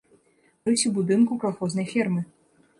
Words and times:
Рысь 0.69 0.87
у 0.91 0.93
будынку 0.97 1.39
калхознай 1.45 1.87
фермы. 1.95 2.21